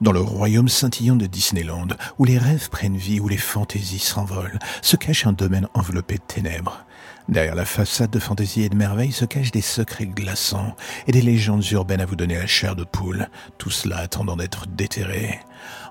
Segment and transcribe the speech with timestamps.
[0.00, 1.88] Dans le royaume scintillant de Disneyland,
[2.18, 6.22] où les rêves prennent vie, où les fantaisies s'envolent, se cache un domaine enveloppé de
[6.26, 6.84] ténèbres.
[7.28, 10.76] Derrière la façade de fantaisie et de merveille se cachent des secrets glaçants
[11.06, 14.66] et des légendes urbaines à vous donner la chair de poule, tout cela attendant d'être
[14.66, 15.40] déterré.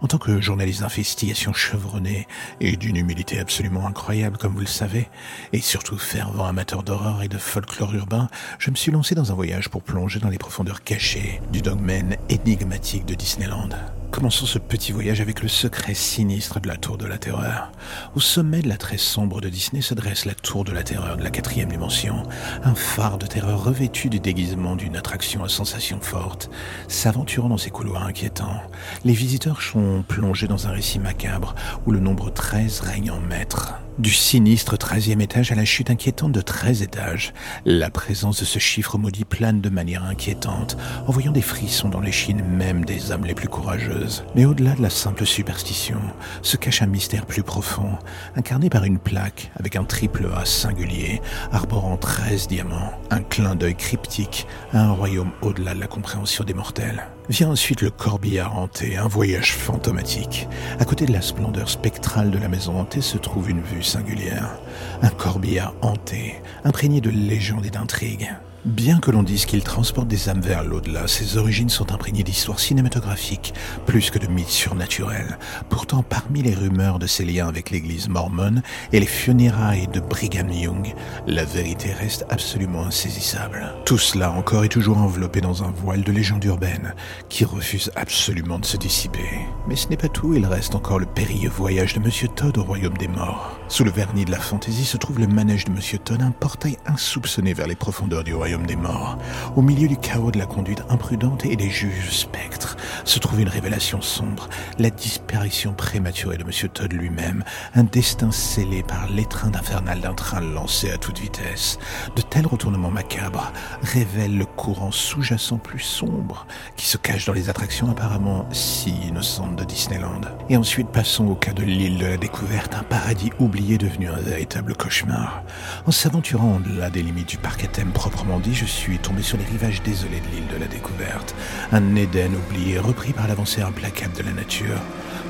[0.00, 2.26] En tant que journaliste d'investigation chevronné
[2.60, 5.08] et d'une humilité absolument incroyable comme vous le savez,
[5.52, 9.34] et surtout fervent amateur d'horreur et de folklore urbain, je me suis lancé dans un
[9.34, 13.70] voyage pour plonger dans les profondeurs cachées du dogmen énigmatique de Disneyland.
[14.12, 17.72] Commençons ce petit voyage avec le secret sinistre de la Tour de la Terreur.
[18.14, 21.16] Au sommet de la très sombre de Disney se dresse la Tour de la Terreur
[21.16, 22.22] de la quatrième dimension,
[22.62, 26.50] un phare de terreur revêtu du déguisement d'une attraction à sensation forte.
[26.88, 28.60] S'aventurant dans ces couloirs inquiétants,
[29.06, 31.54] les visiteurs sont plongés dans un récit macabre
[31.86, 33.72] où le nombre 13 règne en maître.
[33.98, 37.34] Du sinistre 13e étage à la chute inquiétante de 13 étages,
[37.66, 42.42] la présence de ce chiffre maudit plane de manière inquiétante, envoyant des frissons dans l'échine
[42.42, 44.01] même des âmes les plus courageuses.
[44.34, 46.00] Mais au-delà de la simple superstition,
[46.42, 47.98] se cache un mystère plus profond,
[48.36, 53.74] incarné par une plaque avec un triple A singulier, arborant 13 diamants, un clin d'œil
[53.74, 57.04] cryptique à un royaume au-delà de la compréhension des mortels.
[57.28, 60.48] Vient ensuite le corbillard hanté, un voyage fantomatique.
[60.80, 64.58] À côté de la splendeur spectrale de la maison hantée se trouve une vue singulière.
[65.02, 68.30] Un corbillard hanté, imprégné de légendes et d'intrigues.
[68.64, 72.60] Bien que l'on dise qu'il transporte des âmes vers l'au-delà, ses origines sont imprégnées d'histoires
[72.60, 73.54] cinématographiques,
[73.86, 75.36] plus que de mythes surnaturels.
[75.68, 80.48] Pourtant, parmi les rumeurs de ses liens avec l'église mormone et les funérailles de Brigham
[80.48, 80.94] Young,
[81.26, 83.74] la vérité reste absolument insaisissable.
[83.84, 86.94] Tout cela encore est toujours enveloppé dans un voile de légende urbaine
[87.28, 89.28] qui refuse absolument de se dissiper.
[89.66, 92.62] Mais ce n'est pas tout, il reste encore le périlleux voyage de Monsieur Todd au
[92.62, 93.58] royaume des morts.
[93.66, 96.76] Sous le vernis de la fantaisie se trouve le manège de Monsieur Todd, un portail
[96.86, 99.18] insoupçonné vers les profondeurs du royaume des morts.
[99.56, 103.48] Au milieu du chaos de la conduite imprudente et des juges spectres se trouve une
[103.48, 104.48] révélation sombre,
[104.78, 106.50] la disparition prématurée de M.
[106.72, 111.78] Todd lui-même, un destin scellé par l'étreinte infernale d'un train lancé à toute vitesse.
[112.14, 113.52] De tels retournements macabres
[113.82, 116.46] révèlent le courant sous-jacent plus sombre
[116.76, 120.20] qui se cache dans les attractions apparemment si innocentes de Disneyland.
[120.48, 124.20] Et ensuite passons au cas de l'île de la découverte, un paradis oublié devenu un
[124.20, 125.42] véritable cauchemar.
[125.86, 129.44] En s'aventurant au-delà des limites du parc à thème proprement je suis tombé sur les
[129.44, 131.34] rivages désolés de l'île de la découverte.
[131.70, 134.80] Un Éden oublié, repris par l'avancée implacable de la nature.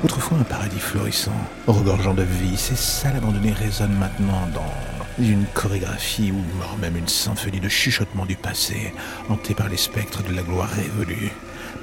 [0.03, 1.31] Autrefois un paradis florissant,
[1.67, 7.59] regorgeant de vie, ces salles abandonnées résonnent maintenant dans une chorégraphie ou même une symphonie
[7.59, 8.93] de chuchotements du passé,
[9.29, 11.31] hantée par les spectres de la gloire révolue.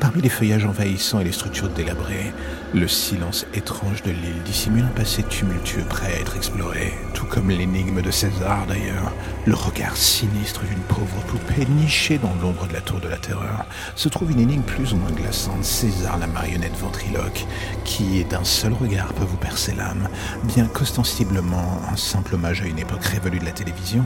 [0.00, 2.32] Parmi les feuillages envahissants et les structures délabrées,
[2.74, 7.50] le silence étrange de l'île dissimule un passé tumultueux prêt à être exploré, tout comme
[7.50, 9.12] l'énigme de César d'ailleurs.
[9.44, 13.66] Le regard sinistre d'une pauvre poupée nichée dans l'ombre de la tour de la terreur
[13.94, 17.44] se trouve une énigme plus ou moins glaçante, César la marionnette ventriloque,
[17.84, 20.08] qui d'un seul regard peut vous percer l'âme,
[20.44, 24.04] bien qu'ostensiblement un simple hommage à une époque révolue de la télévision,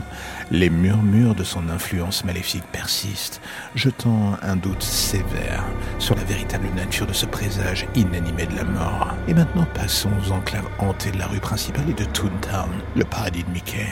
[0.51, 3.39] les murmures de son influence maléfique persistent,
[3.75, 5.63] jetant un doute sévère
[5.99, 9.13] sur la véritable nature de ce présage inanimé de la mort.
[9.29, 12.69] Et maintenant passons aux enclaves hantées de la rue principale et de Toontown,
[13.05, 13.87] paradis de Mickey.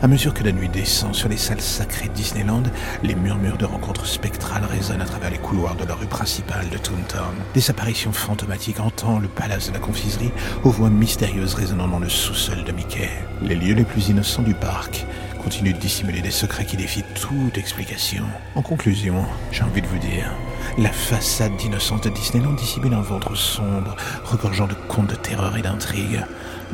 [0.00, 2.62] À mesure que la nuit descend sur les salles sacrées de Disneyland,
[3.02, 6.78] les murmures de rencontres spectrales résonnent à travers les couloirs de la rue principale de
[6.78, 7.34] Toontown.
[7.54, 10.30] Des apparitions fantomatiques entendent le palace de la confiserie
[10.62, 13.10] aux voix mystérieuses résonnant dans le sous-sol de Mickey.
[13.42, 15.04] Les lieux les plus innocents du parc
[15.42, 18.24] continuent de dissimuler des secrets qui défient toute explication.
[18.54, 20.30] En conclusion, j'ai envie de vous dire,
[20.76, 25.62] la façade d'innocence de Disneyland dissimule un ventre sombre, regorgeant de contes de terreur et
[25.62, 26.24] d'intrigue.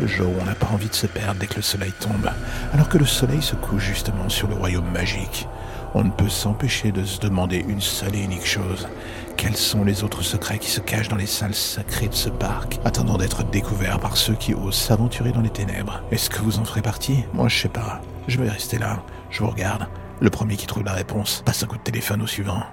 [0.01, 2.31] Le jour où on n'a pas envie de se perdre dès que le soleil tombe,
[2.73, 5.49] alors que le soleil se couche justement sur le royaume magique.
[5.95, 8.89] On ne peut s'empêcher de se demander une seule et unique chose.
[9.37, 12.81] Quels sont les autres secrets qui se cachent dans les salles sacrées de ce parc,
[12.85, 16.03] attendant d'être découverts par ceux qui osent s'aventurer dans les ténèbres?
[16.11, 17.25] Est-ce que vous en ferez partie?
[17.33, 18.01] Moi, je sais pas.
[18.27, 19.05] Je vais rester là.
[19.31, 19.87] Je vous regarde.
[20.21, 22.65] Le premier qui trouve la réponse passe un coup de téléphone au suivant.